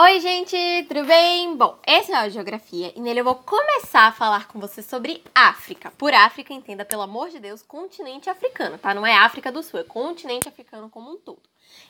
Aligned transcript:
Oi, 0.00 0.20
gente, 0.20 0.56
tudo 0.86 1.04
bem? 1.06 1.56
Bom, 1.56 1.76
esse 1.84 2.12
é 2.12 2.24
o 2.24 2.30
Geografia 2.30 2.92
e 2.94 3.00
nele 3.00 3.18
eu 3.18 3.24
vou 3.24 3.34
começar 3.34 4.02
a 4.02 4.12
falar 4.12 4.46
com 4.46 4.60
você 4.60 4.80
sobre 4.80 5.24
África. 5.34 5.90
Por 5.98 6.14
África, 6.14 6.52
entenda, 6.52 6.84
pelo 6.84 7.02
amor 7.02 7.30
de 7.30 7.40
Deus, 7.40 7.62
continente 7.62 8.30
africano, 8.30 8.78
tá? 8.78 8.94
Não 8.94 9.04
é 9.04 9.16
África 9.16 9.50
do 9.50 9.60
Sul, 9.60 9.80
é 9.80 9.82
continente 9.82 10.48
africano 10.48 10.88
como 10.88 11.10
um 11.10 11.16
todo. 11.16 11.42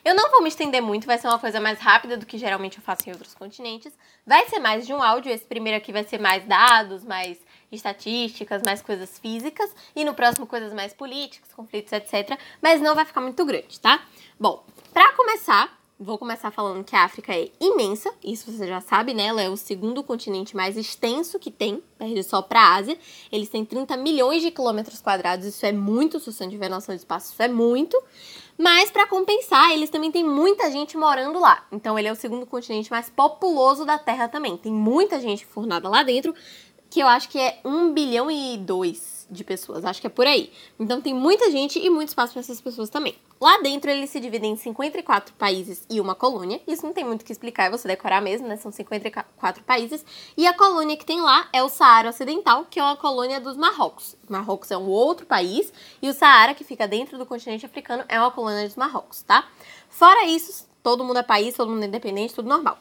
Eu 0.03 0.15
não 0.15 0.31
vou 0.31 0.41
me 0.41 0.49
estender 0.49 0.81
muito, 0.81 1.05
vai 1.05 1.19
ser 1.19 1.27
uma 1.27 1.37
coisa 1.37 1.59
mais 1.59 1.77
rápida 1.77 2.17
do 2.17 2.25
que 2.25 2.39
geralmente 2.39 2.79
eu 2.79 2.83
faço 2.83 3.07
em 3.07 3.11
outros 3.11 3.35
continentes. 3.35 3.95
Vai 4.25 4.49
ser 4.49 4.57
mais 4.57 4.87
de 4.87 4.93
um 4.93 5.03
áudio, 5.03 5.31
esse 5.31 5.45
primeiro 5.45 5.77
aqui 5.77 5.91
vai 5.91 6.03
ser 6.03 6.19
mais 6.19 6.43
dados, 6.47 7.03
mais 7.03 7.37
estatísticas, 7.71 8.63
mais 8.63 8.81
coisas 8.81 9.19
físicas, 9.19 9.69
e 9.95 10.03
no 10.03 10.15
próximo 10.15 10.47
coisas 10.47 10.73
mais 10.73 10.95
políticas, 10.95 11.53
conflitos, 11.53 11.93
etc. 11.93 12.39
Mas 12.59 12.81
não 12.81 12.95
vai 12.95 13.05
ficar 13.05 13.21
muito 13.21 13.45
grande, 13.45 13.79
tá? 13.79 14.01
Bom, 14.39 14.65
para 14.91 15.13
começar, 15.13 15.78
Vou 16.01 16.17
começar 16.17 16.49
falando 16.49 16.81
que 16.81 16.95
a 16.95 17.03
África 17.03 17.35
é 17.35 17.49
imensa, 17.59 18.09
isso 18.23 18.49
você 18.49 18.65
já 18.65 18.79
sabe, 18.79 19.13
né? 19.13 19.25
Ela 19.25 19.41
é 19.41 19.49
o 19.49 19.57
segundo 19.57 20.01
continente 20.01 20.55
mais 20.55 20.77
extenso 20.77 21.37
que 21.37 21.51
tem, 21.51 21.83
perde 21.97 22.23
só 22.23 22.41
para 22.41 22.61
a 22.61 22.75
Ásia. 22.75 22.97
Eles 23.29 23.49
têm 23.49 23.65
30 23.65 23.97
milhões 23.97 24.41
de 24.41 24.49
quilômetros 24.49 25.01
quadrados, 25.01 25.45
isso 25.45 25.65
é 25.65 25.73
muito, 25.73 26.17
se 26.17 26.31
você 26.31 26.47
tiver 26.47 26.69
noção 26.69 26.95
de 26.95 27.01
espaço, 27.01 27.33
isso 27.33 27.43
é 27.43 27.49
muito. 27.49 28.01
Mas 28.57 28.89
para 28.89 29.07
compensar, 29.07 29.73
eles 29.73 29.89
também 29.89 30.09
têm 30.09 30.23
muita 30.23 30.71
gente 30.71 30.95
morando 30.95 31.37
lá. 31.37 31.67
Então 31.69 31.99
ele 31.99 32.07
é 32.07 32.11
o 32.13 32.15
segundo 32.15 32.45
continente 32.45 32.89
mais 32.89 33.09
populoso 33.09 33.83
da 33.83 33.97
Terra 33.97 34.29
também. 34.29 34.55
Tem 34.55 34.71
muita 34.71 35.19
gente 35.19 35.45
formada 35.45 35.89
lá 35.89 36.01
dentro, 36.01 36.33
que 36.89 37.01
eu 37.01 37.07
acho 37.07 37.27
que 37.27 37.37
é 37.37 37.59
1 37.65 37.93
bilhão 37.93 38.31
e 38.31 38.57
2 38.57 39.18
de 39.29 39.43
pessoas, 39.43 39.85
acho 39.85 40.01
que 40.01 40.07
é 40.07 40.09
por 40.09 40.25
aí. 40.25 40.51
Então 40.79 41.01
tem 41.01 41.13
muita 41.13 41.51
gente 41.51 41.79
e 41.79 41.89
muito 41.89 42.09
espaço 42.09 42.33
para 42.33 42.39
essas 42.39 42.59
pessoas 42.59 42.89
também. 42.89 43.15
Lá 43.39 43.61
dentro 43.61 43.89
eles 43.89 44.09
se 44.09 44.19
dividem 44.19 44.53
em 44.53 44.55
54 44.55 45.33
países 45.35 45.85
e 45.89 46.01
uma 46.01 46.15
colônia. 46.15 46.61
Isso 46.67 46.85
não 46.85 46.93
tem 46.93 47.03
muito 47.03 47.21
o 47.21 47.25
que 47.25 47.31
explicar, 47.31 47.65
é 47.65 47.69
você 47.69 47.87
decorar 47.87 48.21
mesmo, 48.21 48.47
né? 48.47 48.57
São 48.57 48.71
54 48.71 49.63
países. 49.63 50.05
E 50.35 50.45
a 50.47 50.53
colônia 50.53 50.97
que 50.97 51.05
tem 51.05 51.21
lá 51.21 51.47
é 51.53 51.63
o 51.63 51.69
Saara 51.69 52.09
Ocidental, 52.09 52.65
que 52.69 52.79
é 52.79 52.83
uma 52.83 52.97
colônia 52.97 53.39
dos 53.39 53.55
Marrocos. 53.55 54.15
Marrocos 54.27 54.71
é 54.71 54.77
um 54.77 54.87
outro 54.87 55.25
país 55.25 55.71
e 56.01 56.09
o 56.09 56.13
Saara, 56.13 56.53
que 56.53 56.63
fica 56.63 56.87
dentro 56.87 57.17
do 57.17 57.25
continente 57.25 57.65
africano, 57.65 58.03
é 58.07 58.19
uma 58.19 58.31
colônia 58.31 58.65
dos 58.65 58.75
Marrocos, 58.75 59.21
tá? 59.21 59.47
Fora 59.89 60.25
isso, 60.25 60.67
todo 60.83 61.03
mundo 61.03 61.19
é 61.19 61.23
país, 61.23 61.55
todo 61.55 61.71
mundo 61.71 61.83
é 61.83 61.87
independente, 61.87 62.33
tudo 62.33 62.49
normal. 62.49 62.77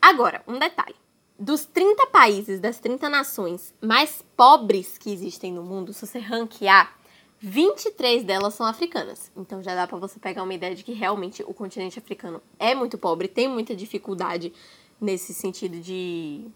Agora, 0.00 0.42
um 0.48 0.58
detalhe 0.58 1.01
dos 1.42 1.64
30 1.64 2.06
países, 2.06 2.60
das 2.60 2.78
30 2.78 3.08
nações 3.08 3.74
mais 3.80 4.24
pobres 4.36 4.96
que 4.96 5.12
existem 5.12 5.52
no 5.52 5.64
mundo, 5.64 5.92
se 5.92 6.06
você 6.06 6.20
ranquear, 6.20 6.96
23 7.40 8.22
delas 8.22 8.54
são 8.54 8.64
africanas. 8.64 9.32
Então 9.36 9.60
já 9.60 9.74
dá 9.74 9.84
para 9.84 9.98
você 9.98 10.20
pegar 10.20 10.44
uma 10.44 10.54
ideia 10.54 10.72
de 10.72 10.84
que 10.84 10.92
realmente 10.92 11.42
o 11.42 11.52
continente 11.52 11.98
africano 11.98 12.40
é 12.60 12.76
muito 12.76 12.96
pobre, 12.96 13.26
tem 13.26 13.48
muita 13.48 13.74
dificuldade 13.74 14.52
nesse 15.00 15.34
sentido 15.34 15.80
de 15.80 16.46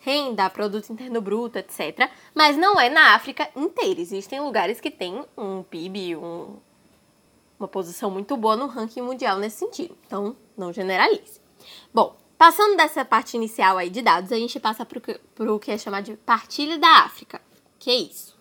renda, 0.00 0.50
produto 0.50 0.92
interno 0.92 1.22
bruto, 1.22 1.58
etc. 1.58 2.10
Mas 2.34 2.58
não 2.58 2.78
é 2.78 2.90
na 2.90 3.14
África 3.14 3.48
inteira. 3.56 4.02
Existem 4.02 4.38
lugares 4.38 4.82
que 4.82 4.90
têm 4.90 5.24
um 5.34 5.62
PIB, 5.62 6.16
um, 6.16 6.56
uma 7.58 7.68
posição 7.68 8.10
muito 8.10 8.36
boa 8.36 8.54
no 8.54 8.66
ranking 8.66 9.00
mundial 9.00 9.38
nesse 9.38 9.60
sentido. 9.60 9.96
Então, 10.06 10.36
não 10.58 10.74
generalize. 10.74 11.40
Bom, 11.92 12.19
Passando 12.40 12.74
dessa 12.74 13.04
parte 13.04 13.36
inicial 13.36 13.76
aí 13.76 13.90
de 13.90 14.00
dados, 14.00 14.32
a 14.32 14.36
gente 14.36 14.58
passa 14.58 14.82
para 14.86 15.52
o 15.52 15.58
que 15.58 15.70
é 15.70 15.76
chamado 15.76 16.04
de 16.04 16.16
partilha 16.16 16.78
da 16.78 17.00
África. 17.00 17.38
Que 17.78 17.90
é 17.90 17.96
isso? 17.96 18.34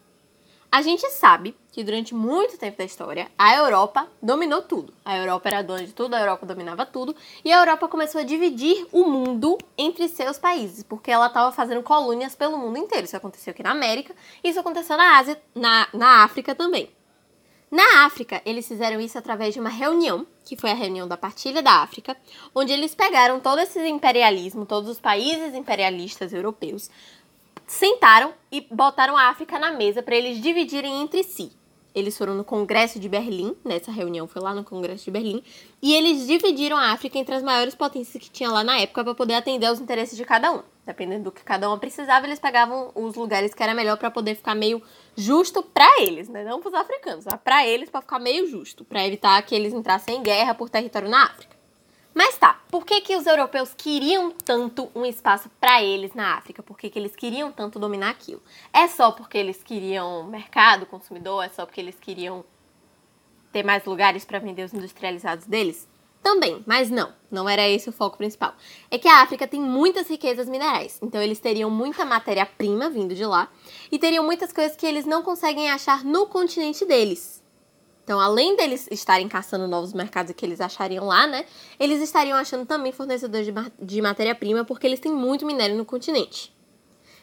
A 0.72 0.82
gente 0.82 1.06
sabe 1.10 1.54
que 1.70 1.84
durante 1.84 2.16
muito 2.16 2.58
tempo 2.58 2.78
da 2.78 2.86
história, 2.86 3.30
a 3.38 3.58
Europa 3.58 4.08
dominou 4.22 4.62
tudo. 4.62 4.94
A 5.04 5.18
Europa 5.18 5.50
era 5.50 5.62
dona 5.62 5.86
de 5.86 5.92
tudo, 5.92 6.14
a 6.14 6.20
Europa 6.22 6.46
dominava 6.46 6.86
tudo, 6.86 7.14
e 7.44 7.52
a 7.52 7.60
Europa 7.60 7.90
começou 7.90 8.22
a 8.22 8.24
dividir 8.24 8.88
o 8.94 9.04
mundo 9.04 9.58
entre 9.78 10.08
seus 10.08 10.38
países, 10.38 10.82
porque 10.82 11.12
ela 11.12 11.28
estava 11.28 11.52
fazendo 11.52 11.84
colônias 11.84 12.34
pelo 12.34 12.58
mundo 12.58 12.78
inteiro. 12.78 13.04
Isso 13.04 13.18
aconteceu 13.18 13.52
aqui 13.52 13.64
na 13.64 13.72
América, 13.72 14.16
isso 14.42 14.62
aconteceu 14.62 14.96
na 14.96 15.18
Ásia, 15.18 15.42
na, 15.54 15.90
na 15.94 16.24
África 16.24 16.56
também. 16.56 16.90
Na 17.72 18.06
África, 18.06 18.42
eles 18.46 18.68
fizeram 18.68 19.00
isso 19.00 19.18
através 19.18 19.54
de 19.54 19.60
uma 19.60 19.70
reunião, 19.70 20.26
que 20.44 20.56
foi 20.56 20.72
a 20.72 20.76
reunião 20.76 21.08
da 21.08 21.16
Partilha 21.16 21.62
da 21.62 21.84
África, 21.84 22.18
onde 22.54 22.74
eles 22.74 22.96
pegaram 22.96 23.40
todo 23.40 23.60
esse 23.60 23.80
imperialismo, 23.88 24.66
todos 24.66 24.90
os 24.90 25.00
países 25.00 25.54
imperialistas 25.54 26.34
europeus, 26.34 26.90
sentaram 27.68 28.34
e 28.52 28.62
botaram 28.62 29.16
a 29.16 29.30
África 29.30 29.60
na 29.60 29.72
mesa 29.72 30.02
para 30.02 30.16
eles 30.16 30.42
dividirem 30.42 31.02
entre 31.02 31.24
si. 31.24 31.52
Eles 31.94 32.18
foram 32.18 32.36
no 32.36 32.44
Congresso 32.44 33.00
de 33.00 33.10
Berlim, 33.10 33.56
nessa 33.66 33.92
reunião 33.92 34.28
foi 34.28 34.42
lá 34.42 34.54
no 34.54 34.64
Congresso 34.64 35.06
de 35.06 35.12
Berlim, 35.12 35.44
e 35.82 35.94
eles 35.94 36.28
dividiram 36.28 36.78
a 36.78 36.92
África 36.92 37.18
entre 37.18 37.36
as 37.36 37.44
maiores 37.44 37.74
potências 37.74 38.22
que 38.22 38.30
tinha 38.30 38.50
lá 38.52 38.64
na 38.64 38.80
época 38.80 39.04
para 39.04 39.16
poder 39.16 39.34
atender 39.34 39.66
aos 39.66 39.80
interesses 39.80 40.16
de 40.16 40.24
cada 40.24 40.52
um. 40.52 40.62
Dependendo 40.86 41.26
do 41.26 41.32
que 41.32 41.44
cada 41.44 41.68
uma 41.68 41.78
precisava, 41.78 42.26
eles 42.26 42.40
pegavam 42.40 42.92
os 42.96 43.16
lugares 43.16 43.54
que 43.54 43.62
era 43.62 43.74
melhor 43.74 43.98
para 43.98 44.10
poder 44.10 44.36
ficar 44.36 44.56
meio 44.56 44.82
justo 45.16 45.62
para 45.62 46.02
eles, 46.02 46.28
né? 46.30 46.44
Não 46.44 46.60
para 46.60 46.70
os 46.70 46.74
africanos, 46.74 47.26
para 47.44 47.68
eles 47.68 47.90
para 47.90 48.02
ficar 48.02 48.20
meio 48.20 48.48
justo, 48.48 48.84
para 48.86 49.06
evitar 49.06 49.42
que 49.44 49.56
eles 49.56 49.74
entrassem 49.74 50.18
em 50.18 50.24
guerra 50.24 50.56
por 50.56 50.70
território 50.70 51.10
na 51.10 51.26
África. 51.26 51.58
Mas 52.14 52.38
tá, 52.38 52.59
por 52.70 52.86
que, 52.86 53.02
que 53.02 53.16
os 53.16 53.26
europeus 53.26 53.74
queriam 53.76 54.32
tanto 54.32 54.90
um 54.94 55.04
espaço 55.04 55.50
para 55.60 55.82
eles 55.84 56.14
na 56.14 56.36
África? 56.38 56.62
Por 56.62 56.78
que, 56.78 56.90
que 56.90 57.00
eles 57.00 57.16
queriam 57.16 57.52
tanto 57.52 57.80
dominar 57.80 58.12
aquilo? 58.12 58.42
É 58.72 58.88
só 58.88 59.12
porque 59.12 59.38
eles 59.38 59.64
queriam 59.64 60.24
mercado, 60.26 60.86
consumidor? 60.86 61.44
É 61.44 61.50
só 61.50 61.66
porque 61.66 61.82
eles 61.82 62.00
queriam 62.00 62.46
ter 63.52 63.64
mais 63.64 63.86
lugares 63.86 64.24
para 64.24 64.38
vender 64.38 64.64
os 64.64 64.74
industrializados 64.74 65.46
deles? 65.46 65.88
Também, 66.22 66.62
mas 66.68 66.92
não, 66.92 67.12
não 67.32 67.50
era 67.50 67.68
esse 67.68 67.90
o 67.90 67.94
foco 67.94 68.18
principal. 68.18 68.54
É 68.92 69.00
que 69.00 69.08
a 69.08 69.22
África 69.22 69.48
tem 69.48 69.60
muitas 69.60 70.08
riquezas 70.08 70.48
minerais, 70.48 71.00
então 71.02 71.20
eles 71.22 71.40
teriam 71.40 71.72
muita 71.72 72.06
matéria-prima 72.06 72.90
vindo 72.90 73.16
de 73.16 73.26
lá 73.26 73.50
e 73.92 73.98
teriam 73.98 74.24
muitas 74.24 74.54
coisas 74.54 74.76
que 74.76 74.86
eles 74.86 75.06
não 75.06 75.24
conseguem 75.24 75.72
achar 75.72 76.04
no 76.04 76.28
continente 76.28 76.86
deles. 76.86 77.39
Então, 78.10 78.20
além 78.20 78.56
deles 78.56 78.88
estarem 78.90 79.28
caçando 79.28 79.68
novos 79.68 79.94
mercados 79.94 80.34
que 80.36 80.44
eles 80.44 80.60
achariam 80.60 81.06
lá, 81.06 81.28
né? 81.28 81.46
Eles 81.80 82.02
estariam 82.02 82.36
achando 82.40 82.66
também 82.66 82.92
fornecedores 82.92 83.46
de, 83.46 83.54
de 83.80 84.02
matéria-prima, 84.02 84.66
porque 84.66 84.88
eles 84.88 85.00
têm 85.00 85.12
muito 85.12 85.46
minério 85.46 85.76
no 85.76 85.86
continente. 85.86 86.52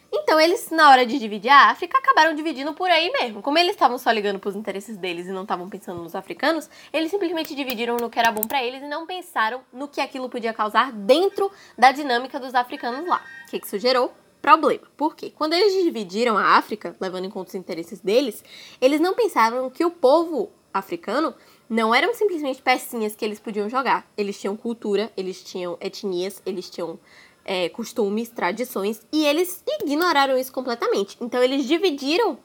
Então, 0.09 0.39
eles, 0.39 0.69
na 0.71 0.89
hora 0.89 1.05
de 1.05 1.19
dividir 1.19 1.49
a 1.49 1.71
África, 1.71 1.97
acabaram 1.97 2.33
dividindo 2.33 2.73
por 2.73 2.89
aí 2.89 3.11
mesmo. 3.11 3.41
Como 3.41 3.57
eles 3.57 3.73
estavam 3.73 3.97
só 3.97 4.09
ligando 4.11 4.39
para 4.39 4.47
os 4.47 4.55
interesses 4.55 4.95
deles 4.95 5.27
e 5.27 5.31
não 5.31 5.41
estavam 5.41 5.67
pensando 5.67 6.01
nos 6.01 6.15
africanos, 6.15 6.69
eles 6.93 7.11
simplesmente 7.11 7.53
dividiram 7.53 7.97
no 7.97 8.09
que 8.09 8.17
era 8.17 8.31
bom 8.31 8.47
para 8.47 8.63
eles 8.63 8.81
e 8.81 8.87
não 8.87 9.05
pensaram 9.05 9.59
no 9.73 9.89
que 9.89 9.99
aquilo 9.99 10.29
podia 10.29 10.53
causar 10.53 10.93
dentro 10.93 11.51
da 11.77 11.91
dinâmica 11.91 12.39
dos 12.39 12.55
africanos 12.55 13.05
lá. 13.05 13.21
O 13.45 13.51
que, 13.51 13.59
que 13.59 13.67
isso 13.67 13.77
gerou? 13.77 14.13
Problema. 14.41 14.87
Por 14.95 15.17
quê? 15.17 15.33
Quando 15.35 15.51
eles 15.51 15.83
dividiram 15.83 16.37
a 16.37 16.55
África, 16.55 16.95
levando 17.01 17.25
em 17.25 17.29
conta 17.29 17.49
os 17.49 17.55
interesses 17.55 17.99
deles, 17.99 18.41
eles 18.79 19.01
não 19.01 19.13
pensaram 19.13 19.69
que 19.69 19.83
o 19.83 19.91
povo 19.91 20.53
africano 20.73 21.33
não 21.69 21.93
eram 21.93 22.13
simplesmente 22.13 22.61
pecinhas 22.61 23.15
que 23.15 23.25
eles 23.25 23.39
podiam 23.39 23.69
jogar. 23.69 24.09
Eles 24.17 24.39
tinham 24.39 24.55
cultura, 24.55 25.11
eles 25.17 25.43
tinham 25.43 25.77
etnias, 25.81 26.41
eles 26.45 26.69
tinham 26.69 26.99
é, 27.43 27.69
costumes, 27.69 28.29
tradições, 28.29 29.01
e 29.11 29.25
eles 29.25 29.63
ignoraram 29.65 30.37
isso 30.37 30.51
completamente. 30.51 31.17
Então 31.19 31.41
eles 31.41 31.65
dividiram 31.65 32.37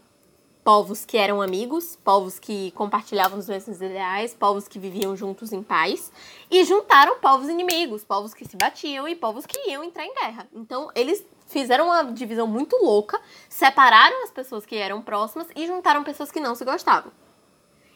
povos 0.64 1.04
que 1.04 1.16
eram 1.16 1.42
amigos, 1.42 1.98
povos 2.04 2.38
que 2.38 2.70
compartilhavam 2.72 3.38
os 3.38 3.48
mesmos 3.48 3.82
ideais, 3.82 4.32
povos 4.32 4.68
que 4.68 4.78
viviam 4.78 5.16
juntos 5.16 5.52
em 5.52 5.62
paz, 5.62 6.12
e 6.50 6.64
juntaram 6.64 7.18
povos 7.18 7.48
inimigos, 7.48 8.04
povos 8.04 8.32
que 8.32 8.44
se 8.44 8.56
batiam 8.56 9.08
e 9.08 9.16
povos 9.16 9.44
que 9.44 9.70
iam 9.70 9.82
entrar 9.82 10.06
em 10.06 10.14
guerra. 10.14 10.48
Então 10.54 10.90
eles 10.94 11.24
fizeram 11.46 11.86
uma 11.86 12.04
divisão 12.04 12.46
muito 12.46 12.76
louca, 12.76 13.20
separaram 13.48 14.22
as 14.22 14.30
pessoas 14.30 14.64
que 14.64 14.76
eram 14.76 15.02
próximas 15.02 15.48
e 15.56 15.66
juntaram 15.66 16.04
pessoas 16.04 16.30
que 16.30 16.40
não 16.40 16.54
se 16.54 16.64
gostavam. 16.64 17.12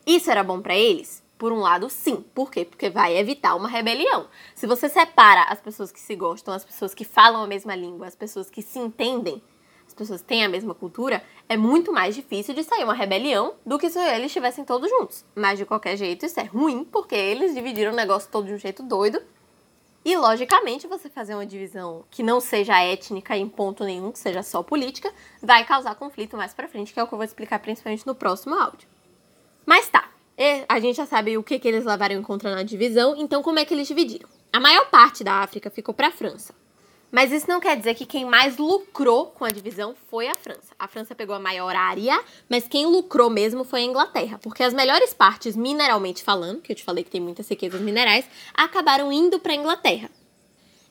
Isso 0.06 0.30
era 0.30 0.44
bom 0.44 0.60
para 0.62 0.76
eles? 0.76 1.20
Por 1.36 1.52
um 1.52 1.58
lado, 1.58 1.90
sim. 1.90 2.24
Por 2.32 2.48
quê? 2.48 2.64
Porque 2.64 2.88
vai 2.88 3.18
evitar 3.18 3.56
uma 3.56 3.68
rebelião. 3.68 4.28
Se 4.54 4.64
você 4.64 4.88
separa 4.88 5.42
as 5.48 5.60
pessoas 5.60 5.90
que 5.90 5.98
se 5.98 6.14
gostam, 6.14 6.54
as 6.54 6.64
pessoas 6.64 6.94
que 6.94 7.04
falam 7.04 7.42
a 7.42 7.46
mesma 7.46 7.74
língua, 7.74 8.06
as 8.06 8.14
pessoas 8.14 8.48
que 8.48 8.62
se 8.62 8.78
entendem, 8.78 9.42
as 9.84 9.92
pessoas 9.92 10.20
que 10.20 10.28
têm 10.28 10.44
a 10.44 10.48
mesma 10.48 10.76
cultura, 10.76 11.24
é 11.48 11.56
muito 11.56 11.92
mais 11.92 12.14
difícil 12.14 12.54
de 12.54 12.62
sair 12.62 12.84
uma 12.84 12.94
rebelião 12.94 13.54
do 13.66 13.80
que 13.80 13.90
se 13.90 13.98
eles 13.98 14.26
estivessem 14.26 14.64
todos 14.64 14.88
juntos. 14.88 15.24
Mas 15.34 15.58
de 15.58 15.66
qualquer 15.66 15.96
jeito, 15.96 16.24
isso 16.24 16.38
é 16.38 16.44
ruim, 16.44 16.84
porque 16.84 17.16
eles 17.16 17.52
dividiram 17.52 17.92
o 17.92 17.96
negócio 17.96 18.30
todo 18.30 18.46
de 18.46 18.54
um 18.54 18.58
jeito 18.58 18.84
doido. 18.84 19.20
E, 20.04 20.16
logicamente, 20.16 20.86
você 20.86 21.10
fazer 21.10 21.34
uma 21.34 21.44
divisão 21.44 22.04
que 22.12 22.22
não 22.22 22.40
seja 22.40 22.80
étnica 22.80 23.36
em 23.36 23.48
ponto 23.48 23.82
nenhum, 23.82 24.12
que 24.12 24.20
seja 24.20 24.40
só 24.40 24.62
política, 24.62 25.12
vai 25.42 25.64
causar 25.64 25.96
conflito 25.96 26.36
mais 26.36 26.54
pra 26.54 26.68
frente, 26.68 26.94
que 26.94 27.00
é 27.00 27.02
o 27.02 27.08
que 27.08 27.12
eu 27.12 27.18
vou 27.18 27.24
explicar 27.24 27.58
principalmente 27.58 28.06
no 28.06 28.14
próximo 28.14 28.54
áudio. 28.54 28.88
Mas 29.66 29.88
tá, 29.88 30.08
a 30.68 30.78
gente 30.78 30.96
já 30.96 31.04
sabe 31.04 31.36
o 31.36 31.42
que, 31.42 31.58
que 31.58 31.66
eles 31.66 31.84
levaram 31.84 32.14
em 32.14 32.22
conta 32.22 32.54
na 32.54 32.62
divisão, 32.62 33.16
então 33.18 33.42
como 33.42 33.58
é 33.58 33.64
que 33.64 33.74
eles 33.74 33.88
dividiram? 33.88 34.28
A 34.52 34.60
maior 34.60 34.88
parte 34.88 35.24
da 35.24 35.34
África 35.42 35.68
ficou 35.70 35.92
para 35.92 36.08
a 36.08 36.12
França. 36.12 36.54
Mas 37.10 37.32
isso 37.32 37.48
não 37.48 37.60
quer 37.60 37.76
dizer 37.76 37.94
que 37.94 38.04
quem 38.04 38.24
mais 38.24 38.58
lucrou 38.58 39.26
com 39.26 39.44
a 39.44 39.50
divisão 39.50 39.94
foi 40.08 40.28
a 40.28 40.34
França. 40.34 40.74
A 40.78 40.88
França 40.88 41.14
pegou 41.14 41.34
a 41.34 41.40
maior 41.40 41.74
área, 41.74 42.20
mas 42.48 42.66
quem 42.68 42.86
lucrou 42.86 43.30
mesmo 43.30 43.64
foi 43.64 43.80
a 43.80 43.84
Inglaterra, 43.84 44.38
porque 44.42 44.62
as 44.62 44.74
melhores 44.74 45.14
partes, 45.14 45.56
mineralmente 45.56 46.22
falando, 46.22 46.60
que 46.60 46.72
eu 46.72 46.76
te 46.76 46.84
falei 46.84 47.04
que 47.04 47.10
tem 47.10 47.20
muitas 47.20 47.48
riquezas 47.48 47.80
minerais, 47.80 48.24
acabaram 48.54 49.12
indo 49.12 49.38
para 49.38 49.52
a 49.52 49.56
Inglaterra. 49.56 50.10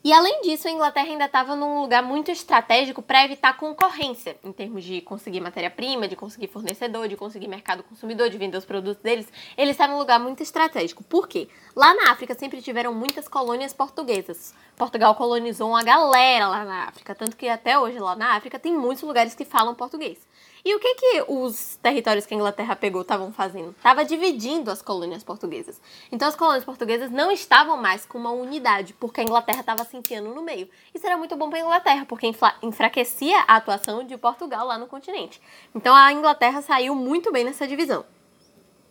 E 0.06 0.14
além 0.14 0.42
disso, 0.42 0.68
a 0.68 0.72
Inglaterra 0.72 1.08
ainda 1.08 1.26
estava 1.26 1.56
num 1.56 1.82
lugar 1.82 2.04
muito 2.04 2.30
estratégico 2.30 3.02
para 3.02 3.26
evitar 3.26 3.58
concorrência, 3.58 4.38
em 4.44 4.52
termos 4.52 4.84
de 4.84 5.02
conseguir 5.02 5.42
matéria-prima, 5.42 6.08
de 6.08 6.16
conseguir 6.16 6.48
fornecedor, 6.48 7.08
de 7.08 7.18
conseguir 7.18 7.48
mercado 7.48 7.82
consumidor, 7.82 8.30
de 8.30 8.38
vender 8.38 8.56
os 8.56 8.66
produtos 8.66 9.02
deles. 9.02 9.28
Eles 9.58 9.72
estavam 9.72 9.96
num 9.96 10.00
lugar 10.00 10.20
muito 10.20 10.44
estratégico. 10.44 11.04
Por 11.04 11.28
quê? 11.28 11.48
Lá 11.76 11.92
na 11.96 12.12
África 12.12 12.36
sempre 12.36 12.62
tiveram 12.62 12.94
muitas 12.94 13.28
colônias 13.28 13.74
portuguesas. 13.74 14.54
Portugal 14.78 15.16
colonizou 15.16 15.70
uma 15.70 15.82
galera 15.82 16.50
lá 16.50 16.64
na 16.64 16.84
África, 16.84 17.16
tanto 17.16 17.36
que 17.36 17.50
até 17.50 17.80
hoje 17.80 17.98
lá 17.98 18.16
na 18.16 18.36
África 18.36 18.60
tem 18.60 18.78
muitos 18.78 19.04
lugares 19.04 19.34
que 19.34 19.44
falam 19.44 19.74
português. 19.74 20.20
E 20.66 20.74
o 20.74 20.80
que 20.80 20.96
que 20.96 21.24
os 21.28 21.76
territórios 21.76 22.26
que 22.26 22.34
a 22.34 22.38
Inglaterra 22.38 22.76
pegou 22.76 23.04
estavam 23.04 23.32
fazendo? 23.32 23.70
Estava 23.70 24.04
dividindo 24.04 24.72
as 24.72 24.82
colônias 24.82 25.24
portuguesas. 25.24 25.80
Então 26.12 26.28
as 26.28 26.36
colônias 26.36 26.66
portuguesas 26.66 27.12
não 27.12 27.32
estavam 27.32 27.78
mais 27.78 28.04
com 28.04 28.18
uma 28.18 28.32
unidade, 28.32 28.92
porque 28.94 29.22
a 29.22 29.24
Inglaterra 29.24 29.60
estava 29.60 29.86
se 29.86 29.96
enfiando 29.96 30.34
no 30.34 30.42
meio. 30.42 30.68
Isso 30.92 31.06
era 31.06 31.18
muito 31.18 31.36
bom 31.36 31.52
para 31.52 31.60
a 31.60 31.62
Inglaterra, 31.62 32.06
porque 32.08 32.32
enfraquecia 32.64 33.42
a 33.42 33.58
atuação 33.58 34.04
de 34.04 34.18
Portugal 34.18 34.66
lá 34.66 34.76
no 34.80 34.88
continente. 34.88 35.40
Então 35.76 35.96
a 35.96 36.12
Inglaterra 36.12 36.64
saiu 36.64 36.96
muito 36.96 37.32
bem 37.32 37.44
nessa 37.44 37.68
divisão. 37.68 38.04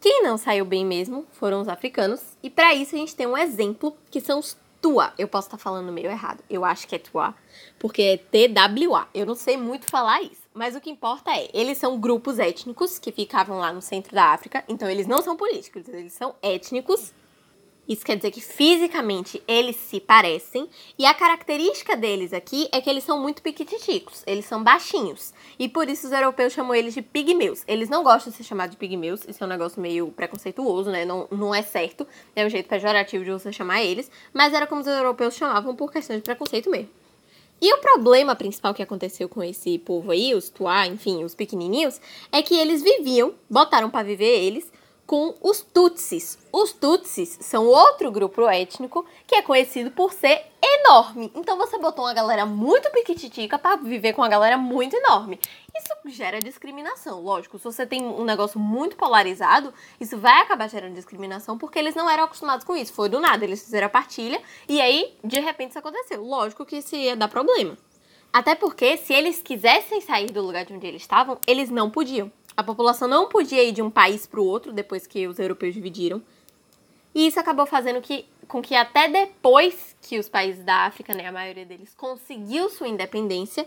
Quem 0.00 0.23
não 0.23 0.38
saiu 0.38 0.65
bem 0.65 0.87
mesmo 0.87 1.26
foram 1.32 1.61
os 1.61 1.67
africanos, 1.67 2.23
e 2.41 2.49
para 2.49 2.73
isso 2.73 2.94
a 2.94 2.99
gente 2.99 3.17
tem 3.17 3.26
um 3.26 3.37
exemplo 3.37 3.97
que 4.12 4.21
são 4.21 4.38
os 4.38 4.56
Tua. 4.81 5.15
Eu 5.17 5.26
posso 5.26 5.49
estar 5.49 5.56
falando 5.56 5.91
meio 5.91 6.11
errado. 6.11 6.44
Eu 6.49 6.62
acho 6.62 6.87
que 6.87 6.94
é 6.94 6.99
Tua, 6.99 7.35
porque 7.79 8.03
é 8.03 8.17
TWA. 8.19 9.09
Eu 9.15 9.25
não 9.25 9.35
sei 9.35 9.56
muito 9.56 9.91
falar 9.91 10.21
isso. 10.21 10.44
Mas 10.55 10.77
o 10.77 10.81
que 10.81 10.89
importa 10.89 11.33
é, 11.37 11.51
eles 11.53 11.79
são 11.79 11.99
grupos 11.99 12.39
étnicos 12.39 12.97
que 12.97 13.11
ficavam 13.11 13.59
lá 13.59 13.73
no 13.73 13.83
centro 13.83 14.15
da 14.15 14.27
África, 14.27 14.62
então 14.69 14.89
eles 14.89 15.05
não 15.05 15.21
são 15.21 15.37
políticos, 15.37 15.89
eles 15.89 16.12
são 16.12 16.37
étnicos. 16.41 17.12
Isso 17.89 18.06
quer 18.06 18.17
dizer 18.17 18.31
que 18.31 18.41
fisicamente 18.41 19.43
eles 19.49 19.75
se 19.75 19.99
parecem, 19.99 20.71
e 20.97 21.05
a 21.05 21.12
característica 21.12 21.97
deles 21.97 22.33
aqui 22.33 22.69
é 22.71 22.81
que 22.81 22.89
eles 22.89 23.03
são 23.03 23.21
muito 23.21 23.43
piquititicos, 23.43 24.23
eles 24.29 24.45
são 24.45 24.62
baixinhos. 24.62 25.35
E 25.59 25.69
por 25.69 25.89
isso 25.89 26.06
os 26.06 26.12
europeus 26.12 26.53
chamam 26.53 26.73
eles 26.73 26.95
de 26.95 27.03
pigmeus. 27.03 27.65
Eles 27.67 27.89
não 27.89 28.05
gostam 28.05 28.31
de 28.31 28.37
ser 28.37 28.45
chamados 28.45 28.71
de 28.71 28.79
pigmeus, 28.79 29.25
isso 29.27 29.43
é 29.43 29.47
um 29.47 29.50
negócio 29.50 29.83
meio 29.83 30.07
preconceituoso, 30.12 30.89
né? 30.89 31.05
Não, 31.05 31.27
não 31.33 31.53
é 31.53 31.62
certo, 31.62 32.07
é 32.37 32.47
um 32.47 32.49
jeito 32.49 32.69
pejorativo 32.69 33.25
de 33.25 33.33
você 33.33 33.53
chamar 33.53 33.83
eles, 33.83 34.09
mas 34.33 34.55
era 34.55 34.69
como 34.69 34.81
os 34.81 34.87
europeus 34.87 35.35
chamavam 35.35 35.75
por 35.75 35.91
questão 35.91 36.15
de 36.15 36.23
preconceito 36.23 36.71
mesmo. 36.71 37.04
E 37.64 37.72
o 37.72 37.78
problema 37.78 38.37
principal 38.37 38.75
que 38.75 38.82
aconteceu 38.82 39.26
com 39.26 39.43
esse 39.43 39.78
povo 39.78 40.11
aí, 40.11 40.34
os 40.34 40.50
Tuá, 40.50 40.87
enfim, 40.87 41.25
os 41.25 41.34
pequenininhos, 41.34 41.99
é 42.31 42.43
que 42.43 42.55
eles 42.55 42.82
viviam, 42.82 43.32
botaram 43.49 43.88
para 43.88 44.05
viver 44.05 44.38
eles, 44.44 44.70
com 45.06 45.35
os 45.41 45.61
Tutsis. 45.61 46.39
Os 46.53 46.73
Tutsis 46.73 47.39
são 47.41 47.67
outro 47.67 48.11
grupo 48.11 48.49
étnico 48.49 49.05
que 49.27 49.35
é 49.35 49.43
conhecido 49.43 49.91
por 49.91 50.12
ser 50.12 50.43
enorme. 50.62 51.31
Então 51.35 51.56
você 51.56 51.79
botou 51.79 52.05
uma 52.05 52.15
galera 52.15 52.47
muito 52.47 52.91
piquititica 52.91 53.59
para 53.59 53.77
viver 53.77 54.12
com 54.12 54.23
uma 54.23 54.29
galera 54.29 54.56
muito 54.56 54.97
enorme. 54.97 55.39
Isso 55.77 55.95
gera 56.06 56.41
discriminação, 56.41 57.21
lógico. 57.21 57.59
Se 57.59 57.65
você 57.65 57.87
tem 57.87 58.03
um 58.05 58.25
negócio 58.25 58.59
muito 58.59 58.97
polarizado, 58.97 59.75
isso 60.01 60.17
vai 60.17 60.41
acabar 60.41 60.69
gerando 60.69 60.95
discriminação 60.95 61.59
porque 61.59 61.79
eles 61.79 61.95
não 61.95 62.09
eram 62.09 62.25
acostumados 62.25 62.65
com 62.65 62.77
isso. 62.77 62.93
Foi 62.93 63.09
do 63.09 63.21
nada, 63.21 63.45
eles 63.45 63.62
fizeram 63.62 63.87
a 63.87 63.91
partilha 63.91 64.41
e 64.69 64.81
aí 64.81 65.17
de 65.23 65.41
repente 65.41 65.71
isso 65.71 65.79
aconteceu. 65.79 66.25
Lógico 66.25 66.65
que 66.65 66.77
isso 66.77 66.95
ia 66.97 67.17
dar 67.17 67.29
problema. 67.29 67.77
Até 68.33 68.57
porque 68.57 68.97
se 68.97 69.12
eles 69.12 69.41
quisessem 69.41 70.00
sair 70.00 70.33
do 70.33 70.43
lugar 70.43 70.65
de 70.65 70.73
onde 70.73 70.87
eles 70.87 71.03
estavam, 71.03 71.39
eles 71.47 71.71
não 71.71 71.89
podiam. 71.89 72.33
A 72.56 72.62
população 72.62 73.09
não 73.09 73.29
podia 73.29 73.62
ir 73.62 73.73
de 73.73 73.83
um 73.83 73.91
país 73.91 74.27
para 74.27 74.41
o 74.41 74.47
outro 74.47 74.73
depois 74.73 75.06
que 75.06 75.27
os 75.27 75.39
europeus 75.39 75.75
dividiram. 75.75 76.23
E 77.15 77.27
isso 77.27 77.39
acabou 77.39 77.67
fazendo 77.67 78.01
que, 78.01 78.27
com 78.49 78.61
que 78.61 78.75
até 78.75 79.09
depois 79.09 79.97
que 80.03 80.19
os 80.19 80.29
países 80.29 80.65
da 80.65 80.87
África, 80.87 81.15
né, 81.15 81.27
a 81.27 81.33
maioria 81.33 81.65
deles, 81.65 81.95
conseguiu 81.97 82.69
sua 82.69 82.89
independência, 82.89 83.67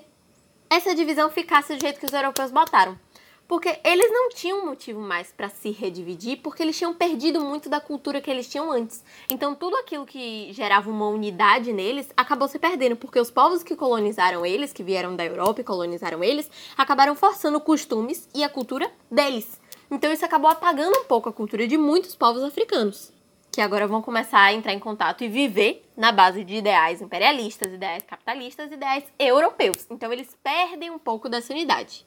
essa 0.70 0.94
divisão 0.94 1.30
ficasse 1.30 1.74
do 1.74 1.80
jeito 1.80 2.00
que 2.00 2.06
os 2.06 2.14
europeus 2.14 2.52
botaram. 2.52 2.98
Porque 3.48 3.80
eles 3.82 4.12
não 4.12 4.28
tinham 4.30 4.66
motivo 4.66 5.00
mais 5.00 5.32
para 5.32 5.48
se 5.48 5.72
redividir, 5.72 6.42
porque 6.42 6.62
eles 6.62 6.78
tinham 6.78 6.94
perdido 6.94 7.40
muito 7.40 7.70
da 7.70 7.80
cultura 7.80 8.20
que 8.20 8.30
eles 8.30 8.50
tinham 8.50 8.70
antes. 8.70 9.04
Então, 9.32 9.56
tudo 9.56 9.78
aquilo 9.78 10.06
que 10.06 10.52
gerava 10.52 10.90
uma 10.90 11.08
unidade 11.08 11.72
neles 11.72 12.10
acabou 12.18 12.50
se 12.50 12.60
perdendo, 12.60 12.98
porque 12.98 13.20
os 13.20 13.32
povos 13.32 13.64
que 13.64 13.76
colonizaram 13.76 14.46
eles, 14.46 14.74
que 14.74 14.84
vieram 14.84 15.16
da 15.16 15.24
Europa 15.24 15.62
e 15.62 15.64
colonizaram 15.64 16.22
eles, 16.22 16.52
acabaram 16.78 17.16
forçando 17.16 17.62
costumes 17.62 18.28
e 18.36 18.44
a 18.44 18.50
cultura 18.50 18.92
deles. 19.10 19.62
Então, 19.90 20.12
isso 20.12 20.26
acabou 20.26 20.52
apagando 20.52 21.00
um 21.00 21.06
pouco 21.06 21.30
a 21.30 21.34
cultura 21.34 21.66
de 21.66 21.78
muitos 21.78 22.14
povos 22.14 22.44
africanos, 22.44 23.14
que 23.50 23.62
agora 23.62 23.88
vão 23.88 24.02
começar 24.02 24.42
a 24.42 24.54
entrar 24.54 24.74
em 24.74 24.80
contato 24.80 25.24
e 25.24 25.30
viver 25.30 25.86
na 25.96 26.12
base 26.12 26.44
de 26.44 26.56
ideais 26.58 27.02
imperialistas, 27.02 27.72
ideais 27.72 28.04
capitalistas, 28.04 28.70
ideais 28.70 29.06
europeus. 29.18 29.88
Então, 29.90 30.12
eles 30.12 30.36
perdem 30.44 30.92
um 30.92 31.00
pouco 31.00 31.30
dessa 31.30 31.54
unidade. 31.54 32.06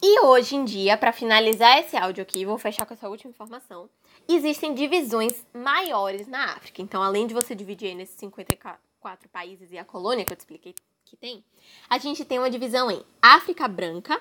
E 0.00 0.20
hoje 0.20 0.54
em 0.54 0.64
dia, 0.64 0.96
para 0.96 1.12
finalizar 1.12 1.78
esse 1.78 1.96
áudio 1.96 2.22
aqui, 2.22 2.44
vou 2.44 2.56
fechar 2.56 2.86
com 2.86 2.94
essa 2.94 3.08
última 3.08 3.30
informação. 3.30 3.90
Existem 4.28 4.72
divisões 4.72 5.44
maiores 5.52 6.28
na 6.28 6.52
África. 6.52 6.80
Então, 6.80 7.02
além 7.02 7.26
de 7.26 7.34
você 7.34 7.52
dividir 7.52 7.96
nesses 7.96 8.14
54 8.16 9.28
países 9.28 9.72
e 9.72 9.78
a 9.78 9.84
colônia 9.84 10.24
que 10.24 10.32
eu 10.32 10.36
te 10.36 10.40
expliquei 10.40 10.74
que 11.04 11.16
tem, 11.16 11.42
a 11.90 11.98
gente 11.98 12.24
tem 12.24 12.38
uma 12.38 12.50
divisão 12.50 12.88
em 12.88 13.02
África 13.20 13.66
Branca, 13.66 14.20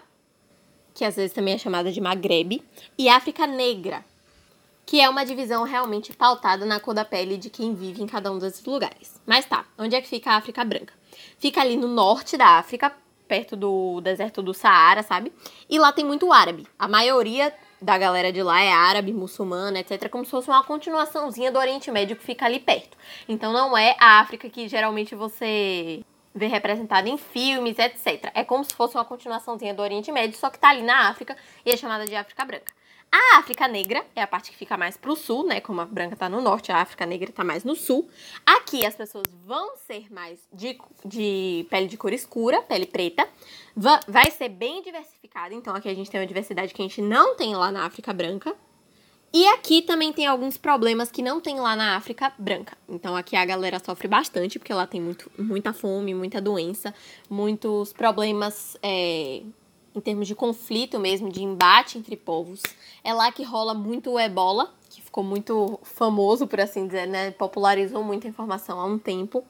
que 0.95 1.05
às 1.05 1.15
vezes 1.15 1.33
também 1.33 1.53
é 1.53 1.57
chamada 1.59 1.91
de 1.91 2.01
Maghreb, 2.01 2.63
e 2.97 3.07
África 3.07 3.45
Negra, 3.45 4.03
que 4.83 4.99
é 4.99 5.07
uma 5.07 5.25
divisão 5.25 5.63
realmente 5.63 6.11
pautada 6.11 6.65
na 6.65 6.79
cor 6.79 6.95
da 6.95 7.05
pele 7.05 7.37
de 7.37 7.51
quem 7.51 7.75
vive 7.75 8.01
em 8.01 8.07
cada 8.07 8.31
um 8.31 8.39
desses 8.39 8.65
lugares. 8.65 9.21
Mas 9.27 9.45
tá, 9.45 9.65
onde 9.77 9.95
é 9.95 10.01
que 10.01 10.07
fica 10.07 10.31
a 10.31 10.37
África 10.37 10.63
Branca? 10.63 10.93
Fica 11.37 11.61
ali 11.61 11.77
no 11.77 11.87
norte 11.87 12.35
da 12.35 12.57
África, 12.57 12.95
perto 13.27 13.55
do 13.55 14.01
deserto 14.01 14.41
do 14.41 14.53
Saara, 14.53 15.03
sabe? 15.03 15.31
E 15.69 15.77
lá 15.77 15.91
tem 15.91 16.05
muito 16.05 16.31
árabe. 16.31 16.65
A 16.79 16.87
maioria 16.87 17.53
da 17.81 17.97
galera 17.97 18.31
de 18.31 18.41
lá 18.41 18.61
é 18.61 18.71
árabe, 18.71 19.13
muçulmana, 19.13 19.79
etc. 19.79 20.09
Como 20.09 20.25
se 20.25 20.31
fosse 20.31 20.49
uma 20.49 20.63
continuaçãozinha 20.63 21.51
do 21.51 21.59
Oriente 21.59 21.91
Médio 21.91 22.15
que 22.15 22.23
fica 22.23 22.45
ali 22.45 22.59
perto. 22.59 22.97
Então 23.27 23.53
não 23.53 23.77
é 23.77 23.95
a 23.99 24.19
África 24.19 24.49
que 24.49 24.67
geralmente 24.67 25.13
você 25.13 26.03
vê 26.33 26.47
representada 26.47 27.09
em 27.09 27.17
filmes, 27.17 27.77
etc. 27.79 28.31
É 28.33 28.43
como 28.43 28.63
se 28.63 28.73
fosse 28.73 28.95
uma 28.95 29.05
continuaçãozinha 29.05 29.73
do 29.73 29.81
Oriente 29.81 30.11
Médio, 30.11 30.37
só 30.37 30.49
que 30.49 30.59
tá 30.59 30.69
ali 30.69 30.83
na 30.83 31.09
África 31.09 31.35
e 31.65 31.71
é 31.71 31.77
chamada 31.77 32.05
de 32.05 32.15
África 32.15 32.45
Branca. 32.45 32.73
A 33.11 33.39
África 33.39 33.67
Negra 33.67 34.05
é 34.15 34.21
a 34.21 34.27
parte 34.27 34.51
que 34.51 34.57
fica 34.57 34.77
mais 34.77 34.97
pro 34.97 35.15
sul, 35.15 35.45
né? 35.45 35.61
Como 35.61 35.79
a 35.79 35.85
branca 35.85 36.15
tá 36.15 36.27
no 36.27 36.41
norte, 36.41 36.71
a 36.71 36.81
África 36.81 37.05
Negra 37.05 37.31
tá 37.31 37.43
mais 37.43 37.63
no 37.63 37.75
sul. 37.75 38.09
Aqui 38.45 38.85
as 38.85 38.95
pessoas 38.95 39.23
vão 39.45 39.77
ser 39.77 40.11
mais 40.11 40.39
de, 40.51 40.77
de 41.05 41.65
pele 41.69 41.87
de 41.87 41.97
cor 41.97 42.13
escura, 42.13 42.61
pele 42.61 42.85
preta. 42.85 43.27
Vai 44.07 44.31
ser 44.31 44.49
bem 44.49 44.81
diversificada, 44.81 45.53
então 45.53 45.75
aqui 45.75 45.87
a 45.87 45.93
gente 45.93 46.09
tem 46.09 46.19
uma 46.19 46.27
diversidade 46.27 46.73
que 46.73 46.81
a 46.81 46.85
gente 46.85 47.01
não 47.01 47.35
tem 47.35 47.55
lá 47.55 47.71
na 47.71 47.85
África 47.85 48.11
Branca. 48.11 48.55
E 49.33 49.45
aqui 49.49 49.81
também 49.81 50.13
tem 50.13 50.25
alguns 50.25 50.57
problemas 50.57 51.11
que 51.11 51.21
não 51.21 51.41
tem 51.41 51.59
lá 51.59 51.75
na 51.75 51.95
África 51.95 52.31
branca. 52.37 52.77
Então 52.87 53.15
aqui 53.15 53.35
a 53.35 53.45
galera 53.45 53.79
sofre 53.79 54.07
bastante, 54.07 54.57
porque 54.57 54.73
lá 54.73 54.87
tem 54.87 55.01
muito, 55.01 55.29
muita 55.37 55.73
fome, 55.73 56.13
muita 56.13 56.39
doença, 56.41 56.93
muitos 57.29 57.91
problemas 57.91 58.77
é, 58.81 59.41
em 59.97 60.01
termos 60.01 60.27
de 60.27 60.35
conflito 60.35 60.99
mesmo, 60.99 61.29
de 61.29 61.43
embate 61.43 61.97
entre 61.97 62.15
povos. 62.15 62.61
É 63.03 63.13
lá 63.13 63.31
que 63.31 63.43
rola 63.43 63.73
muito 63.73 64.11
o 64.11 64.19
ebola, 64.19 64.73
que 64.89 65.01
ficou 65.01 65.23
muito 65.23 65.79
famoso, 65.83 66.47
por 66.47 66.61
assim 66.61 66.85
dizer, 66.85 67.07
né? 67.07 67.31
Popularizou 67.31 68.03
muita 68.03 68.27
informação 68.27 68.79
há 68.79 68.85
um 68.85 68.99
tempo. 68.99 69.43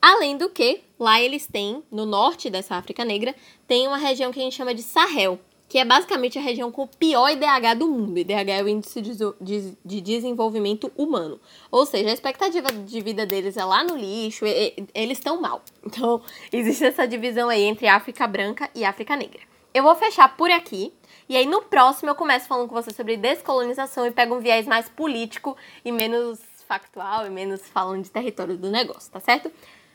Além 0.00 0.36
do 0.36 0.50
que, 0.50 0.82
lá 0.98 1.20
eles 1.20 1.46
têm, 1.46 1.82
no 1.90 2.04
norte 2.04 2.50
dessa 2.50 2.74
África 2.74 3.04
Negra, 3.04 3.34
tem 3.68 3.86
uma 3.86 3.96
região 3.96 4.32
que 4.32 4.40
a 4.40 4.42
gente 4.42 4.56
chama 4.56 4.74
de 4.74 4.82
Sahel, 4.82 5.38
que 5.68 5.78
é 5.78 5.84
basicamente 5.84 6.38
a 6.38 6.42
região 6.42 6.72
com 6.72 6.82
o 6.82 6.88
pior 6.88 7.30
IDH 7.30 7.78
do 7.78 7.88
mundo. 7.88 8.18
IDH 8.18 8.50
é 8.50 8.62
o 8.62 8.68
Índice 8.68 9.00
de 9.00 10.00
Desenvolvimento 10.00 10.90
Humano. 10.96 11.40
Ou 11.70 11.86
seja, 11.86 12.10
a 12.10 12.12
expectativa 12.12 12.70
de 12.72 13.00
vida 13.00 13.24
deles 13.24 13.56
é 13.56 13.64
lá 13.64 13.84
no 13.84 13.96
lixo, 13.96 14.44
eles 14.92 15.18
estão 15.18 15.40
mal. 15.40 15.62
Então, 15.86 16.20
existe 16.52 16.84
essa 16.84 17.06
divisão 17.06 17.48
aí 17.48 17.62
entre 17.62 17.86
África 17.86 18.26
Branca 18.26 18.68
e 18.74 18.84
África 18.84 19.16
Negra. 19.16 19.51
Eu 19.74 19.82
vou 19.82 19.94
fechar 19.94 20.36
por 20.36 20.50
aqui. 20.50 20.92
E 21.28 21.36
aí 21.36 21.46
no 21.46 21.62
próximo 21.62 22.10
eu 22.10 22.14
começo 22.14 22.46
falando 22.46 22.68
com 22.68 22.74
você 22.74 22.92
sobre 22.92 23.16
descolonização 23.16 24.06
e 24.06 24.10
pego 24.10 24.34
um 24.34 24.40
viés 24.40 24.66
mais 24.66 24.88
político 24.88 25.56
e 25.84 25.90
menos 25.90 26.40
factual 26.66 27.26
e 27.26 27.30
menos 27.30 27.62
falando 27.68 28.02
de 28.02 28.10
território 28.10 28.56
do 28.56 28.70
negócio, 28.70 29.10
tá 29.10 29.20
certo? 29.20 29.50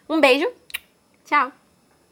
Um 0.09 0.19
beijo, 0.19 0.47
tchau! 1.25 1.51